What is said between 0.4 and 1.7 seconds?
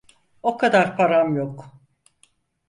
O kadar param yok.